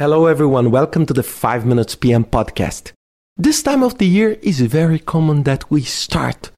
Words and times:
Hello, 0.00 0.24
everyone. 0.24 0.70
Welcome 0.70 1.04
to 1.04 1.12
the 1.12 1.22
5 1.22 1.66
Minutes 1.66 1.94
PM 1.94 2.24
podcast. 2.24 2.92
This 3.36 3.62
time 3.62 3.82
of 3.82 3.98
the 3.98 4.06
year 4.06 4.38
is 4.40 4.62
very 4.62 4.98
common 4.98 5.42
that 5.42 5.70
we 5.70 5.82
start 5.82 6.50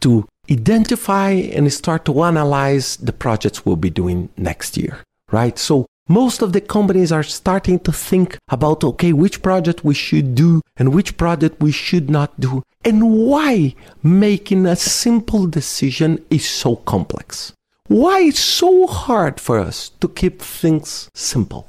to 0.00 0.26
identify 0.50 1.32
and 1.32 1.70
start 1.70 2.06
to 2.06 2.24
analyze 2.24 2.96
the 2.96 3.12
projects 3.12 3.66
we'll 3.66 3.76
be 3.76 3.90
doing 3.90 4.30
next 4.38 4.78
year, 4.78 5.00
right? 5.30 5.58
So 5.58 5.84
most 6.08 6.40
of 6.40 6.54
the 6.54 6.62
companies 6.62 7.12
are 7.12 7.22
starting 7.22 7.78
to 7.80 7.92
think 7.92 8.38
about, 8.48 8.82
okay, 8.82 9.12
which 9.12 9.42
project 9.42 9.84
we 9.84 9.92
should 9.92 10.34
do 10.34 10.62
and 10.78 10.94
which 10.94 11.18
project 11.18 11.60
we 11.60 11.72
should 11.72 12.08
not 12.08 12.40
do 12.40 12.62
and 12.86 13.26
why 13.26 13.74
making 14.02 14.64
a 14.64 14.76
simple 14.76 15.46
decision 15.46 16.24
is 16.30 16.48
so 16.48 16.76
complex. 16.76 17.52
Why 17.88 18.20
it's 18.22 18.40
so 18.40 18.86
hard 18.86 19.40
for 19.40 19.58
us 19.58 19.90
to 20.00 20.08
keep 20.08 20.40
things 20.40 21.10
simple. 21.12 21.68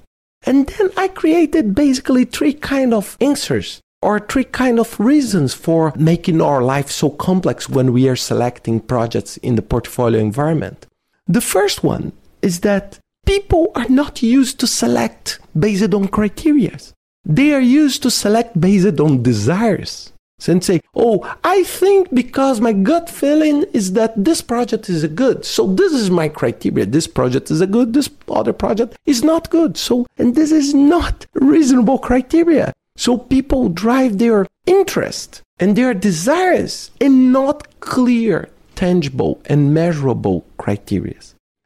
And 0.49 0.65
then 0.65 0.89
I 0.97 1.09
created 1.09 1.75
basically 1.75 2.25
three 2.25 2.53
kind 2.53 2.91
of 2.91 3.15
answers 3.21 3.81
or 4.01 4.19
three 4.19 4.45
kind 4.45 4.79
of 4.79 4.99
reasons 4.99 5.53
for 5.53 5.93
making 5.95 6.41
our 6.41 6.63
life 6.63 6.89
so 6.89 7.11
complex 7.11 7.69
when 7.69 7.93
we 7.93 8.09
are 8.09 8.15
selecting 8.15 8.79
projects 8.79 9.37
in 9.37 9.57
the 9.57 9.61
portfolio 9.61 10.19
environment. 10.19 10.87
The 11.27 11.39
first 11.53 11.83
one 11.83 12.13
is 12.41 12.61
that 12.61 12.97
people 13.27 13.71
are 13.75 13.89
not 13.89 14.23
used 14.23 14.59
to 14.61 14.65
select 14.65 15.39
based 15.53 15.93
on 15.93 16.07
criteria. 16.07 16.79
They 17.23 17.53
are 17.53 17.61
used 17.83 18.01
to 18.01 18.09
select 18.09 18.59
based 18.59 18.99
on 18.99 19.21
desires 19.21 20.13
and 20.47 20.63
say, 20.63 20.81
oh, 20.95 21.35
I 21.43 21.63
think 21.63 22.13
because 22.13 22.61
my 22.61 22.73
gut 22.73 23.09
feeling 23.09 23.63
is 23.73 23.93
that 23.93 24.13
this 24.15 24.41
project 24.41 24.89
is 24.89 25.03
a 25.03 25.07
good. 25.07 25.45
So 25.45 25.67
this 25.67 25.91
is 25.91 26.09
my 26.09 26.29
criteria. 26.29 26.85
This 26.85 27.07
project 27.07 27.51
is 27.51 27.61
a 27.61 27.67
good. 27.67 27.93
This 27.93 28.09
other 28.29 28.53
project 28.53 28.97
is 29.05 29.23
not 29.23 29.49
good. 29.49 29.77
So, 29.77 30.05
and 30.17 30.35
this 30.35 30.51
is 30.51 30.73
not 30.73 31.25
reasonable 31.33 31.99
criteria. 31.99 32.73
So 32.95 33.17
people 33.17 33.69
drive 33.69 34.17
their 34.17 34.45
interest 34.65 35.41
and 35.59 35.75
their 35.75 35.93
desires 35.93 36.91
and 37.01 37.33
not 37.33 37.79
clear, 37.79 38.49
tangible 38.75 39.41
and 39.45 39.73
measurable 39.73 40.45
criteria. 40.57 41.19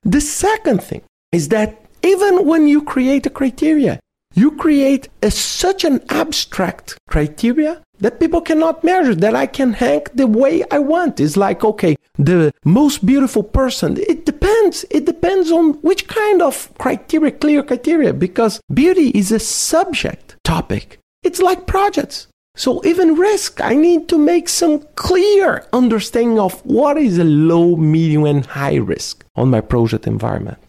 The 0.03 0.21
second 0.21 0.83
thing 0.83 1.01
is 1.31 1.49
that 1.49 1.79
even 2.03 2.45
when 2.45 2.67
you 2.67 2.83
create 2.83 3.25
a 3.25 3.29
criteria, 3.29 3.99
you 4.35 4.51
create 4.51 5.09
a, 5.21 5.31
such 5.31 5.83
an 5.83 6.03
abstract 6.09 6.97
criteria 7.07 7.81
that 8.03 8.19
people 8.19 8.41
cannot 8.41 8.83
measure, 8.83 9.15
that 9.15 9.33
I 9.33 9.47
can 9.47 9.73
hang 9.73 10.03
the 10.13 10.27
way 10.27 10.63
I 10.69 10.79
want. 10.79 11.21
It's 11.21 11.37
like, 11.37 11.63
okay, 11.63 11.95
the 12.17 12.53
most 12.65 13.05
beautiful 13.05 13.43
person. 13.43 13.97
It 13.97 14.25
depends. 14.25 14.85
It 14.91 15.05
depends 15.05 15.51
on 15.51 15.75
which 15.75 16.07
kind 16.07 16.41
of 16.41 16.69
criteria, 16.77 17.31
clear 17.31 17.63
criteria, 17.63 18.13
because 18.13 18.59
beauty 18.71 19.09
is 19.09 19.31
a 19.31 19.39
subject 19.39 20.35
topic. 20.43 20.99
It's 21.23 21.41
like 21.41 21.65
projects. 21.65 22.27
So 22.55 22.85
even 22.85 23.15
risk, 23.15 23.61
I 23.61 23.73
need 23.73 24.09
to 24.09 24.17
make 24.17 24.49
some 24.49 24.85
clear 24.95 25.65
understanding 25.71 26.39
of 26.39 26.63
what 26.65 26.97
is 26.97 27.17
a 27.17 27.23
low, 27.23 27.77
medium, 27.77 28.25
and 28.25 28.45
high 28.45 28.75
risk 28.75 29.25
on 29.35 29.49
my 29.49 29.61
project 29.61 30.05
environment. 30.05 30.59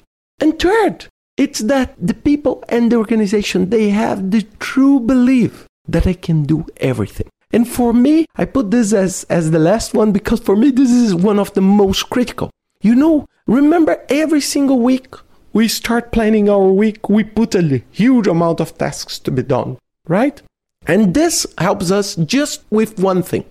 And 0.40 0.56
third, 0.58 1.08
it's 1.36 1.58
that 1.58 1.94
the 1.98 2.14
people 2.14 2.62
and 2.68 2.92
the 2.92 2.96
organization, 2.96 3.70
they 3.70 3.90
have 3.90 4.30
the 4.30 4.42
true 4.60 5.00
belief 5.00 5.66
that 5.88 6.06
I 6.06 6.14
can 6.14 6.44
do 6.44 6.66
everything. 6.78 7.28
And 7.52 7.68
for 7.68 7.92
me, 7.92 8.26
I 8.36 8.46
put 8.46 8.70
this 8.70 8.92
as, 8.92 9.24
as 9.24 9.50
the 9.50 9.58
last 9.58 9.94
one 9.94 10.12
because 10.12 10.40
for 10.40 10.56
me, 10.56 10.70
this 10.70 10.90
is 10.90 11.14
one 11.14 11.38
of 11.38 11.52
the 11.54 11.60
most 11.60 12.10
critical. 12.10 12.50
You 12.80 12.94
know, 12.94 13.26
remember 13.46 14.04
every 14.08 14.40
single 14.40 14.80
week 14.80 15.14
we 15.52 15.68
start 15.68 16.10
planning 16.10 16.50
our 16.50 16.68
week, 16.68 17.08
we 17.08 17.22
put 17.22 17.54
a 17.54 17.82
huge 17.92 18.26
amount 18.26 18.60
of 18.60 18.76
tasks 18.76 19.20
to 19.20 19.30
be 19.30 19.42
done, 19.42 19.78
right? 20.08 20.42
And 20.86 21.14
this 21.14 21.46
helps 21.58 21.92
us 21.92 22.16
just 22.16 22.64
with 22.70 22.98
one 22.98 23.22
thing 23.22 23.44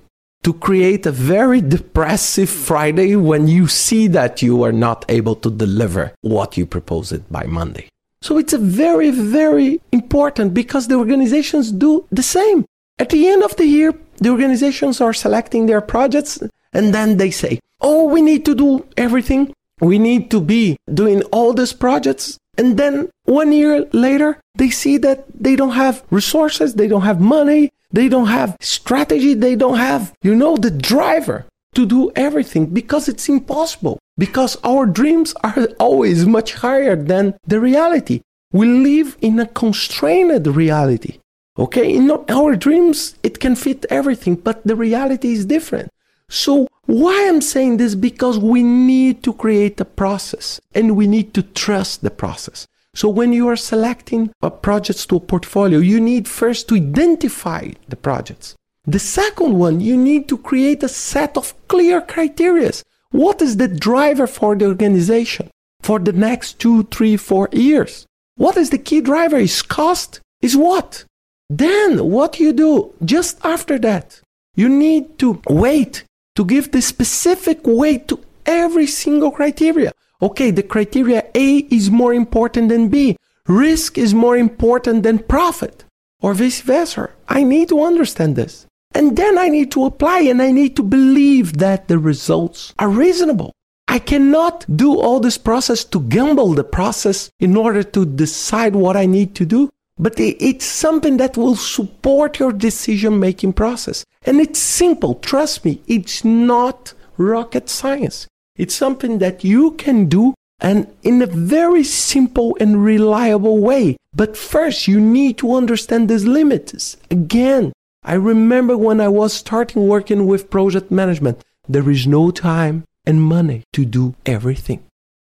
to 0.44 0.54
create 0.54 1.06
a 1.06 1.12
very 1.12 1.62
depressive 1.62 2.50
Friday 2.50 3.16
when 3.16 3.48
you 3.48 3.68
see 3.68 4.08
that 4.08 4.42
you 4.42 4.64
are 4.64 4.74
not 4.74 5.06
able 5.08 5.36
to 5.36 5.50
deliver 5.50 6.14
what 6.22 6.58
you 6.58 6.66
proposed 6.66 7.32
by 7.32 7.46
Monday. 7.46 7.88
So 8.24 8.38
it's 8.38 8.54
a 8.54 8.58
very, 8.58 9.12
very 9.12 9.82
important 9.92 10.54
because 10.54 10.88
the 10.88 10.96
organizations 10.96 11.74
do 11.74 12.08
the 12.10 12.24
same. 12.24 12.64
At 12.98 13.10
the 13.10 13.28
end 13.28 13.44
of 13.44 13.58
the 13.58 13.66
year, 13.66 13.94
the 14.20 14.30
organizations 14.30 15.02
are 15.02 15.12
selecting 15.12 15.66
their 15.66 15.82
projects 15.82 16.42
and 16.72 16.94
then 16.94 17.18
they 17.18 17.32
say, 17.32 17.60
Oh, 17.82 18.06
we 18.06 18.22
need 18.22 18.46
to 18.46 18.56
do 18.56 18.88
everything. 18.96 19.54
We 19.82 20.00
need 20.00 20.32
to 20.32 20.40
be 20.40 20.78
doing 20.94 21.24
all 21.34 21.52
these 21.52 21.74
projects. 21.74 22.38
And 22.58 22.78
then 22.78 23.10
one 23.26 23.52
year 23.52 23.90
later, 23.92 24.40
they 24.56 24.70
see 24.70 24.98
that 25.00 25.26
they 25.38 25.58
don't 25.58 25.78
have 25.84 26.04
resources, 26.10 26.76
they 26.76 26.88
don't 26.88 27.02
have 27.02 27.20
money, 27.20 27.72
they 27.94 28.08
don't 28.08 28.28
have 28.28 28.58
strategy. 28.60 29.34
They 29.36 29.56
don't 29.56 29.78
have, 29.78 30.14
you 30.24 30.34
know, 30.34 30.58
the 30.58 30.72
driver 30.72 31.46
to 31.76 31.86
do 31.86 32.12
everything 32.16 32.68
because 32.68 33.08
it's 33.08 33.30
impossible. 33.30 34.00
Because 34.18 34.58
our 34.64 34.86
dreams 34.86 35.34
are 35.44 35.68
always 35.80 36.26
much 36.26 36.54
higher 36.54 36.96
than 36.96 37.36
the 37.48 37.60
reality. 37.60 38.22
We 38.52 38.68
live 38.68 39.18
in 39.22 39.40
a 39.40 39.48
constrained 39.48 40.46
reality. 40.48 41.20
Okay, 41.58 41.96
in 41.96 42.10
our 42.30 42.56
dreams, 42.56 43.16
it 43.24 43.40
can 43.40 43.56
fit 43.56 43.86
everything, 43.90 44.36
but 44.36 44.66
the 44.66 44.76
reality 44.76 45.34
is 45.34 45.46
different. 45.46 45.90
So, 46.30 46.68
why 46.86 47.28
I'm 47.28 47.42
saying 47.42 47.78
this? 47.78 47.96
Because 47.96 48.40
we 48.40 48.64
need 48.64 49.24
to 49.24 49.34
create 49.34 49.80
a 49.80 49.86
process 49.86 50.60
and 50.74 50.96
we 50.96 51.08
need 51.08 51.34
to 51.36 51.44
trust 51.44 52.02
the 52.02 52.10
process. 52.10 52.68
So 52.96 53.10
when 53.10 53.34
you 53.34 53.48
are 53.48 53.56
selecting 53.56 54.32
projects 54.62 55.08
to 55.08 55.16
a 55.16 55.20
portfolio, 55.20 55.80
you 55.80 56.00
need 56.00 56.28
first 56.28 56.70
to 56.70 56.76
identify 56.76 57.72
the 57.88 57.96
projects. 57.96 58.56
The 58.86 59.00
second 59.00 59.58
one, 59.58 59.80
you 59.80 59.96
need 59.96 60.28
to 60.30 60.38
create 60.38 60.84
a 60.84 60.90
set 60.90 61.38
of 61.38 61.54
clear 61.68 62.02
criteria. 62.02 62.72
What 63.12 63.42
is 63.42 63.58
the 63.58 63.68
driver 63.68 64.28
for 64.28 64.56
the 64.56 64.66
organization 64.66 65.50
for 65.82 66.00
the 66.00 66.14
next 66.14 66.60
two, 66.60 66.84
three, 66.84 67.18
four 67.18 67.50
years? 67.52 68.06
What 68.36 68.58
is 68.58 68.70
the 68.70 68.78
key 68.78 69.02
driver? 69.02 69.38
Is 69.38 69.62
cost? 69.62 70.20
Is 70.42 70.58
what? 70.58 71.06
Then 71.50 72.10
what 72.10 72.40
you 72.40 72.52
do 72.54 72.94
just 73.06 73.38
after 73.44 73.78
that? 73.80 74.22
You 74.56 74.70
need 74.70 75.18
to 75.20 75.42
wait 75.48 76.04
to 76.36 76.44
give 76.44 76.72
the 76.72 76.82
specific 76.82 77.60
weight 77.64 78.08
to 78.08 78.20
every 78.46 78.88
single 78.88 79.32
criteria 79.32 79.92
okay, 80.24 80.52
the 80.52 80.64
criteria 80.64 81.26
A 81.36 81.58
is 81.70 81.92
more 81.92 82.14
important 82.14 82.70
than 82.70 82.88
B. 82.88 83.18
Risk 83.48 83.98
is 83.98 84.14
more 84.14 84.38
important 84.38 85.04
than 85.04 85.20
profit, 85.20 85.84
or 86.22 86.34
vice 86.34 86.62
versa. 86.62 87.10
I 87.28 87.44
need 87.44 87.68
to 87.70 87.84
understand 87.84 88.38
this. 88.38 88.66
And 88.96 89.18
then 89.18 89.38
I 89.38 89.50
need 89.50 89.72
to 89.72 89.86
apply 89.86 90.20
and 90.20 90.42
I 90.42 90.52
need 90.52 90.76
to 90.76 90.84
believe 90.84 91.58
that 91.58 91.88
the 91.88 91.98
results 91.98 92.74
are 92.78 92.90
reasonable. 92.90 93.52
I 93.88 94.00
cannot 94.00 94.66
do 94.76 95.00
all 95.00 95.20
this 95.20 95.38
process 95.38 95.84
to 95.86 96.00
gamble 96.02 96.54
the 96.54 96.64
process 96.64 97.30
in 97.40 97.56
order 97.56 97.84
to 97.84 98.06
decide 98.06 98.76
what 98.76 98.96
I 98.96 99.06
need 99.06 99.36
to 99.36 99.46
do. 99.46 99.70
But 99.98 100.20
it's 100.20 100.66
something 100.66 101.18
that 101.18 101.38
will 101.38 101.56
support 101.56 102.40
your 102.40 102.52
decision 102.52 103.20
making 103.20 103.54
process. 103.54 104.04
And 104.24 104.40
it's 104.40 104.60
simple. 104.60 105.16
Trust 105.16 105.64
me, 105.66 105.82
it's 105.88 106.26
not 106.26 106.94
rocket 107.18 107.70
science. 107.70 108.28
It's 108.56 108.74
something 108.74 109.20
that 109.20 109.44
you 109.44 109.72
can 109.72 110.08
do 110.08 110.34
and 110.60 110.88
in 111.04 111.22
a 111.22 111.28
very 111.28 111.84
simple 111.84 112.58
and 112.60 112.84
reliable 112.84 113.60
way. 113.60 113.98
But 114.16 114.38
first, 114.38 114.88
you 114.88 115.00
need 115.00 115.38
to 115.40 115.54
understand 115.54 116.10
these 116.10 116.26
limits. 116.26 116.98
Again, 117.12 117.74
I 118.06 118.16
remember 118.16 118.78
when 118.78 119.00
I 119.00 119.08
was 119.08 119.34
starting 119.34 119.88
working 119.88 120.28
with 120.28 120.50
project 120.50 120.92
management, 120.92 121.42
there 121.68 121.90
is 121.90 122.06
no 122.06 122.32
time 122.32 122.84
and 123.06 123.22
money 123.22 123.64
to 123.74 123.86
do 123.86 124.16
everything. 124.26 124.84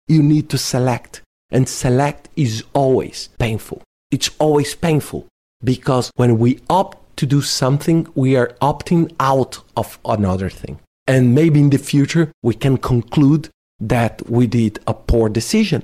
You 0.08 0.22
need 0.22 0.50
to 0.50 0.58
select, 0.58 1.22
and 1.50 1.68
select 1.68 2.28
is 2.36 2.64
always 2.74 3.30
painful. 3.38 3.82
It's 4.10 4.30
always 4.38 4.74
painful 4.74 5.26
because 5.64 6.10
when 6.16 6.38
we 6.38 6.60
opt 6.68 7.16
to 7.16 7.26
do 7.26 7.40
something, 7.40 8.06
we 8.14 8.36
are 8.36 8.54
opting 8.60 9.10
out 9.18 9.60
of 9.76 9.98
another 10.04 10.50
thing. 10.50 10.78
And 11.06 11.34
maybe 11.34 11.60
in 11.60 11.70
the 11.70 11.78
future, 11.78 12.30
we 12.42 12.54
can 12.54 12.76
conclude 12.76 13.48
that 13.80 14.28
we 14.28 14.46
did 14.46 14.80
a 14.86 14.92
poor 14.92 15.28
decision. 15.28 15.82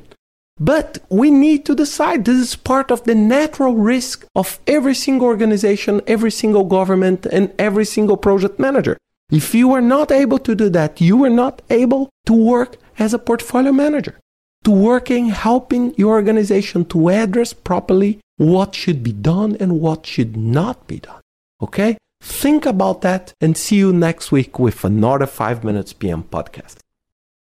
But 0.60 0.98
we 1.08 1.30
need 1.30 1.64
to 1.66 1.74
decide. 1.74 2.24
This 2.24 2.38
is 2.38 2.56
part 2.56 2.90
of 2.90 3.04
the 3.04 3.14
natural 3.14 3.74
risk 3.74 4.26
of 4.34 4.60
every 4.66 4.94
single 4.94 5.26
organization, 5.26 6.00
every 6.06 6.30
single 6.30 6.64
government, 6.64 7.26
and 7.26 7.52
every 7.58 7.84
single 7.84 8.16
project 8.16 8.58
manager. 8.58 8.96
If 9.30 9.54
you 9.54 9.72
are 9.72 9.80
not 9.80 10.12
able 10.12 10.38
to 10.40 10.54
do 10.54 10.68
that, 10.70 11.00
you 11.00 11.24
are 11.24 11.30
not 11.30 11.62
able 11.70 12.10
to 12.26 12.34
work 12.34 12.76
as 12.98 13.14
a 13.14 13.18
portfolio 13.18 13.72
manager, 13.72 14.20
to 14.64 14.70
working 14.70 15.30
helping 15.30 15.94
your 15.96 16.12
organization 16.12 16.84
to 16.86 17.08
address 17.08 17.54
properly 17.54 18.20
what 18.36 18.74
should 18.74 19.02
be 19.02 19.12
done 19.12 19.56
and 19.58 19.80
what 19.80 20.04
should 20.04 20.36
not 20.36 20.86
be 20.86 21.00
done. 21.00 21.22
Okay? 21.62 21.96
Think 22.20 22.66
about 22.66 23.00
that 23.00 23.32
and 23.40 23.56
see 23.56 23.76
you 23.76 23.92
next 23.92 24.30
week 24.30 24.58
with 24.58 24.84
another 24.84 25.26
5 25.26 25.64
Minutes 25.64 25.92
PM 25.92 26.24
podcast. 26.24 26.81